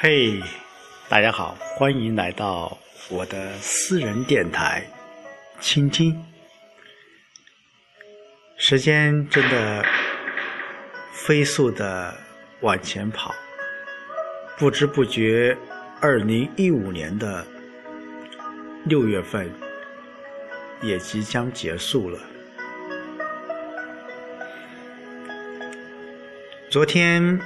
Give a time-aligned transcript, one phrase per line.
[0.00, 0.40] 嘿，
[1.08, 4.88] 大家好，欢迎来到我的私人电台，
[5.58, 6.24] 倾听。
[8.56, 9.84] 时间真的
[11.10, 12.16] 飞速的
[12.60, 13.34] 往前跑，
[14.56, 15.58] 不知不觉，
[16.00, 17.44] 二零一五年的
[18.84, 19.52] 六月份
[20.80, 22.20] 也即将结束了。
[26.70, 27.40] 昨天，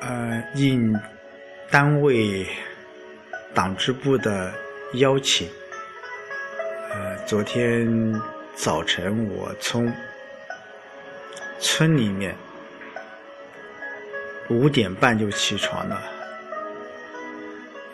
[0.00, 0.98] 呃，应
[1.70, 2.46] 单位
[3.52, 4.54] 党支部的
[4.94, 5.46] 邀请，
[6.90, 7.86] 呃，昨天
[8.54, 9.92] 早晨我从
[11.60, 12.34] 村里面
[14.48, 16.02] 五点半就起床了，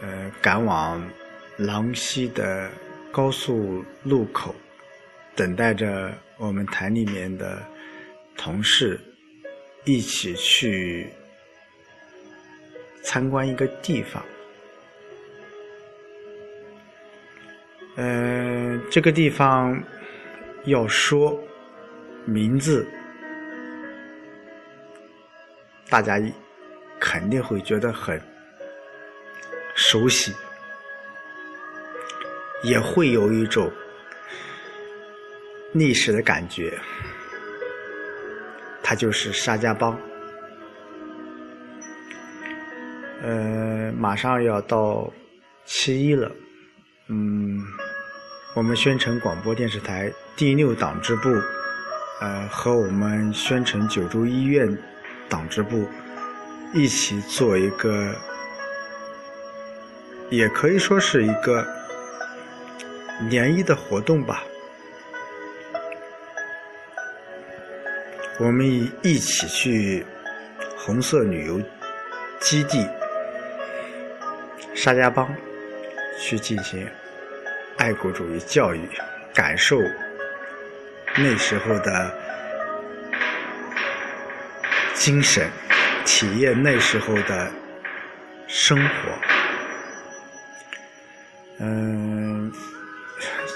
[0.03, 1.05] 呃，赶往
[1.57, 2.71] 郎溪的
[3.11, 4.55] 高速路口，
[5.35, 7.61] 等待着我们团里面的
[8.37, 9.01] 同事。
[9.87, 11.07] 一起去
[13.05, 14.25] 参观一个地方，
[17.97, 19.79] 嗯，这个地方
[20.65, 21.39] 要说
[22.25, 22.85] 名字，
[25.91, 26.19] 大家
[26.99, 28.19] 肯定会觉得很
[29.75, 30.35] 熟悉，
[32.63, 33.71] 也会有一种
[35.73, 36.77] 历史的感觉。
[38.83, 39.99] 他就是沙家浜，
[43.25, 45.11] 呃，马上要到
[45.65, 46.31] 七一了，
[47.09, 47.59] 嗯，
[48.55, 51.31] 我们宣城广播电视台第六党支部，
[52.21, 54.69] 呃，和我们宣城九州医院
[55.27, 55.89] 党支部
[56.75, 58.15] 一起做一个，
[60.29, 61.67] 也可以说是一个
[63.31, 64.45] 联谊的活动吧。
[68.39, 68.67] 我们
[69.03, 70.05] 一起去
[70.77, 71.59] 红色旅游
[72.39, 72.87] 基地
[74.75, 75.27] 沙家浜
[76.19, 76.87] 去进行
[77.77, 78.81] 爱国主义教育，
[79.33, 79.81] 感受
[81.17, 82.13] 那时候的
[84.95, 85.49] 精神，
[86.05, 87.51] 体验那时候的
[88.49, 88.93] 生活。
[91.61, 92.53] 嗯，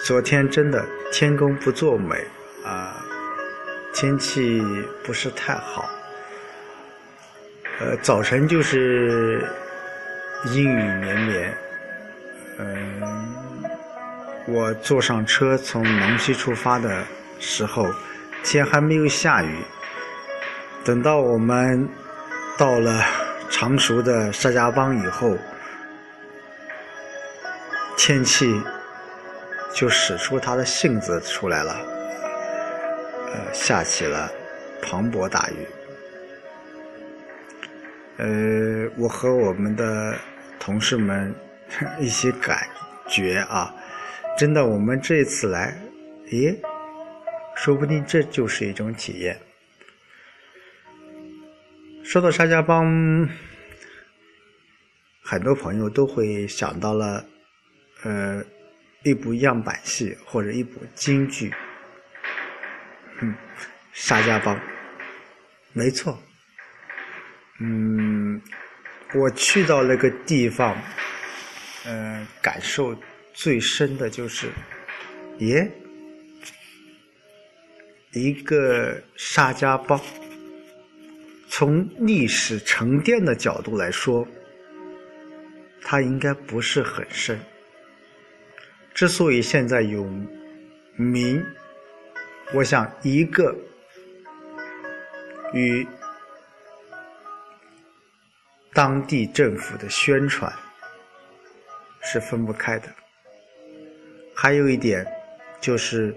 [0.04, 2.16] 昨天真的天公不作美
[2.64, 3.04] 啊。
[3.94, 4.62] 天气
[5.02, 5.90] 不是太好，
[7.80, 9.42] 呃，早晨就是
[10.46, 11.58] 阴雨绵绵。
[12.58, 13.02] 嗯，
[14.46, 17.04] 我坐上车从龙溪出发的
[17.38, 17.86] 时候，
[18.42, 19.62] 天还没有下雨。
[20.84, 21.88] 等到我们
[22.56, 23.04] 到了
[23.50, 25.36] 常熟的沙家浜以后，
[27.96, 28.62] 天气
[29.74, 31.76] 就使出它的性子出来了。
[33.32, 34.30] 呃，下起了
[34.80, 35.66] 磅礴大雨。
[38.18, 40.18] 呃，我和我们的
[40.58, 41.32] 同事们
[42.00, 42.68] 一些感
[43.08, 43.72] 觉啊，
[44.36, 45.78] 真的，我们这次来，
[46.26, 46.58] 咦，
[47.54, 49.38] 说不定这就是一种体验。
[52.02, 53.28] 说到沙家浜，
[55.22, 57.24] 很多朋友都会想到了，
[58.02, 58.42] 呃，
[59.04, 61.54] 一部样板戏或者一部京剧。
[63.20, 63.32] 嗯，
[63.92, 64.58] 沙家浜，
[65.72, 66.20] 没错。
[67.60, 68.40] 嗯，
[69.14, 70.76] 我去到那个地方，
[71.86, 72.96] 嗯，感受
[73.32, 74.48] 最深的就是，
[75.38, 75.70] 耶，
[78.12, 80.00] 一个沙家浜，
[81.48, 84.26] 从历史沉淀的角度来说，
[85.82, 87.38] 它应该不是很深。
[88.94, 90.04] 之所以现在有
[90.96, 91.44] 名。
[92.54, 93.54] 我想，一个
[95.52, 95.86] 与
[98.78, 100.52] 当地政府的宣传
[102.00, 102.88] 是分不开的。
[104.32, 105.04] 还有一点，
[105.60, 106.14] 就是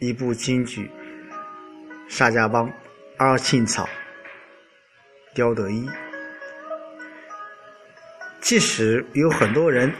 [0.00, 0.90] 一部京剧
[2.12, 2.66] 《沙家浜》，
[3.18, 3.88] 阿庆草、
[5.32, 5.88] 刁德一。
[8.40, 9.94] 即使有很多人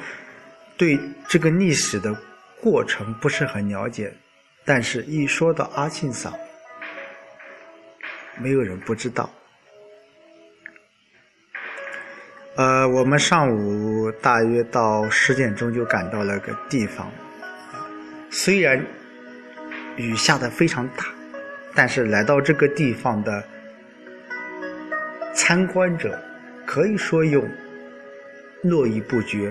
[0.77, 0.99] 对
[1.29, 2.13] 这个历史的
[2.61, 4.13] 过程不是很了解。
[4.65, 6.37] 但是，一说到阿庆嫂，
[8.39, 9.31] 没有人不知道。
[12.61, 17.11] 呃，我们上午大约到十点钟就赶到了个地方，
[18.31, 18.85] 虽然
[19.97, 21.07] 雨下的非常大，
[21.75, 23.43] 但是来到这个地方的
[25.35, 26.23] 参观者，
[26.67, 27.49] 可以说用
[28.63, 29.51] 络绎不绝、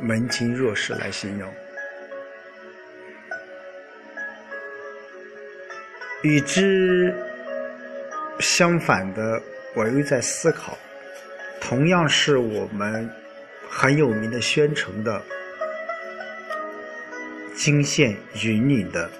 [0.00, 1.52] 门庭若市来形容。
[6.22, 7.14] 与之
[8.40, 9.42] 相反的，
[9.74, 10.78] 我又在思考，
[11.68, 13.10] 同样是我们
[13.68, 15.20] 很有名的宣城的
[17.56, 19.10] 泾县云岭的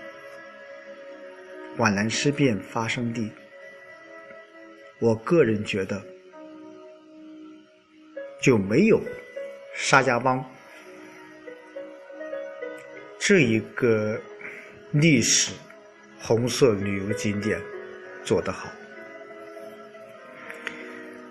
[1.77, 3.33] 皖南事变发生地。
[5.01, 6.01] 我个人觉得，
[8.41, 9.03] 就没有
[9.75, 10.41] 沙家浜
[13.19, 14.17] 这一个
[14.93, 15.53] 历史
[16.21, 17.61] 红色旅游景点
[18.25, 18.69] 做得好。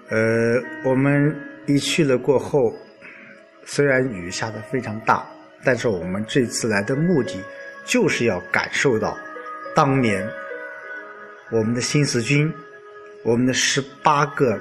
[0.10, 1.36] 呃，我们
[1.66, 2.74] 一去了过后，
[3.66, 5.26] 虽然雨下的非常大，
[5.64, 7.44] 但是我们这次来的目的
[7.86, 9.18] 就是要感受到
[9.76, 10.28] 当年
[11.52, 12.54] 我们的新四军。
[13.24, 14.60] 我们的十八个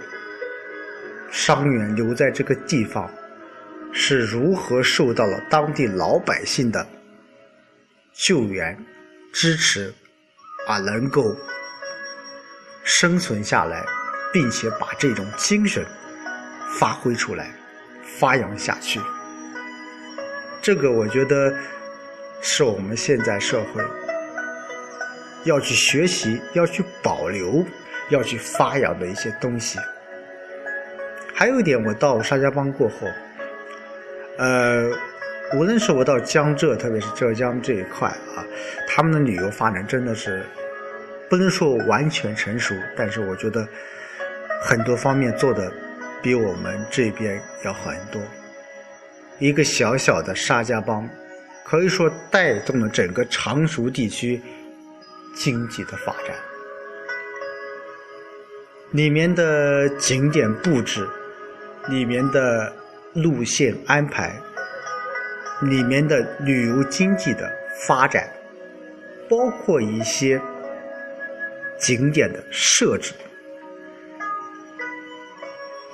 [1.30, 3.12] 伤员留在这个地方，
[3.92, 6.86] 是如何受到了当地老百姓的
[8.14, 8.74] 救援、
[9.34, 9.92] 支持，
[10.66, 11.36] 啊，能够
[12.84, 13.84] 生存下来，
[14.34, 15.82] 并且把这种精神
[16.78, 17.50] 发挥出来、
[18.02, 19.00] 发扬下去。
[20.60, 21.54] 这个我觉得
[22.42, 23.82] 是我们现在社会
[25.44, 27.64] 要去学习、要去保留。
[28.10, 29.78] 要去发扬的一些东西。
[31.34, 33.08] 还有一点，我到沙家浜过后，
[34.36, 34.90] 呃，
[35.54, 38.06] 无论是我到江浙，特别是浙江这一块
[38.36, 38.44] 啊，
[38.86, 40.44] 他们的旅游发展真的是
[41.30, 43.66] 不能说完全成熟，但是我觉得
[44.66, 45.70] 很多方面做的
[46.22, 48.20] 比我们这边要好很多。
[49.38, 51.06] 一个小小的沙家浜，
[51.66, 54.40] 可以说带动了整个常熟地区
[55.36, 56.34] 经济的发展。
[58.92, 61.06] 里面的景点布置，
[61.88, 62.72] 里面的
[63.12, 64.34] 路线安排，
[65.60, 67.52] 里面的旅游经济的
[67.86, 68.26] 发展，
[69.28, 70.40] 包括一些
[71.78, 73.12] 景点的设置，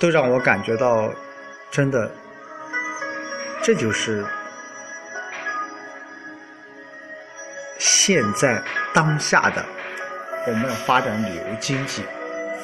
[0.00, 1.12] 都让我感觉到，
[1.70, 2.10] 真的，
[3.62, 4.24] 这就是
[7.78, 8.60] 现在
[8.94, 9.64] 当下的
[10.46, 12.02] 我们要发展旅游经济。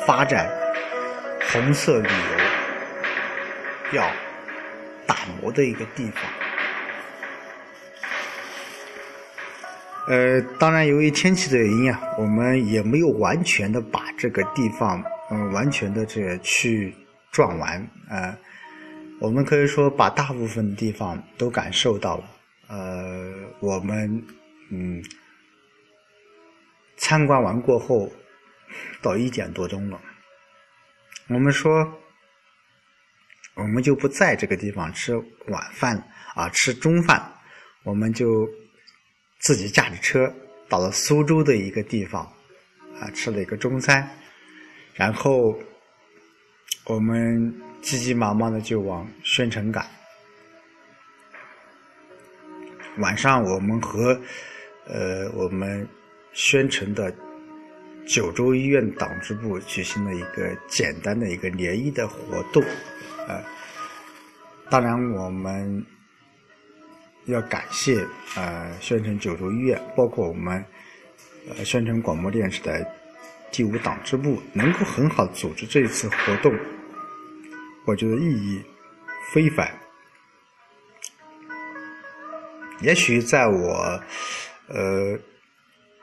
[0.06, 0.48] 发展
[1.52, 4.08] 红色旅游要
[5.04, 6.22] 打磨的一个地方。
[10.06, 15.02] 呃，当然，由于天气的原因啊，我们也没有完全的把这个地方，
[15.32, 16.94] 嗯，完全的这去
[17.36, 17.90] 转完。
[18.08, 18.36] 呃，
[19.20, 22.24] 我们可以说把大部分地方都感受到了。
[22.68, 24.26] 呃，我们
[24.70, 25.02] 嗯
[26.96, 28.10] 参观完过后。
[29.00, 30.00] 到一点多钟了，
[31.28, 31.70] 我们说，
[33.54, 35.16] 我们就不在这个地方吃
[35.46, 35.96] 晚饭
[36.34, 37.32] 啊，吃中饭，
[37.84, 38.46] 我们就
[39.38, 40.34] 自己驾着车
[40.68, 42.24] 到了苏州的一个地方
[43.00, 44.10] 啊，吃了一个中餐，
[44.94, 45.56] 然后
[46.86, 49.84] 我们急急忙忙的就往宣城赶。
[52.98, 54.18] 晚上我们和
[54.86, 55.86] 呃我们
[56.32, 57.14] 宣城的。
[58.08, 62.62] 九州医院党支部举行了一个简单的一个联谊的活动，
[63.26, 63.42] 呃，
[64.70, 65.84] 当然我们
[67.24, 68.06] 要感谢
[68.36, 70.64] 呃宣城九州医院，包括我们
[71.48, 72.80] 呃宣城广播电视台
[73.56, 76.55] 第五党支部能够很好组织这一次活动，
[77.87, 78.63] 我觉得意义
[79.32, 79.67] 非凡。
[82.82, 83.98] 也许在我
[84.69, 85.19] 呃。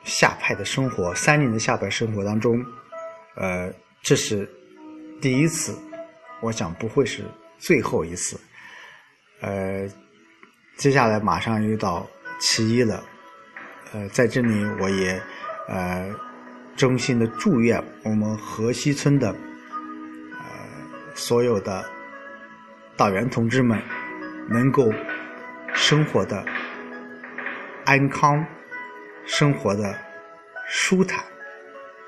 [0.05, 2.62] 下派的生活，三年的下派生活当中，
[3.36, 4.45] 呃，这是
[5.22, 5.74] 第一次，
[6.41, 7.24] 我想不会是
[7.57, 8.38] 最后一次。
[9.39, 9.88] 呃，
[10.75, 12.05] 接下来马上又到
[12.38, 13.01] 七一了，
[13.93, 15.24] 呃，在这里我也
[15.69, 16.13] 呃
[16.75, 20.47] 衷心的祝愿我们河西村的呃
[21.13, 21.83] 所有的
[22.95, 23.81] 党员同志们
[24.49, 24.91] 能够
[25.73, 26.45] 生活的
[27.85, 28.45] 安康。
[29.25, 29.97] 生活的
[30.67, 31.23] 舒坦，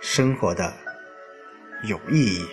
[0.02, 0.74] 生活的
[1.84, 2.46] 有意义。